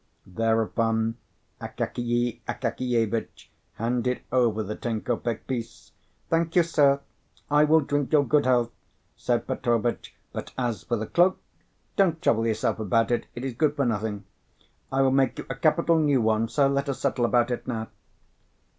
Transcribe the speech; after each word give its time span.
Thereupon 0.25 1.17
Akakiy 1.61 2.39
Akakievitch 2.47 3.51
handed 3.73 4.21
over 4.31 4.63
the 4.63 4.73
ten 4.75 5.01
kopek 5.01 5.45
piece. 5.45 5.91
"Thank 6.27 6.55
you, 6.55 6.63
sir; 6.63 7.01
I 7.51 7.65
will 7.65 7.81
drink 7.81 8.11
your 8.11 8.25
good 8.25 8.47
health," 8.47 8.71
said 9.15 9.45
Petrovitch: 9.45 10.15
"but 10.33 10.53
as 10.57 10.81
for 10.81 10.95
the 10.95 11.05
cloak, 11.05 11.39
don't 11.97 12.19
trouble 12.19 12.47
yourself 12.47 12.79
about 12.79 13.11
it; 13.11 13.27
it 13.35 13.45
is 13.45 13.53
good 13.53 13.75
for 13.75 13.85
nothing. 13.85 14.23
I 14.91 15.03
will 15.03 15.11
make 15.11 15.37
you 15.37 15.45
a 15.51 15.55
capital 15.55 15.99
new 15.99 16.19
one, 16.21 16.49
so 16.49 16.67
let 16.67 16.89
us 16.89 16.99
settle 16.99 17.25
about 17.25 17.51
it 17.51 17.67
now." 17.67 17.89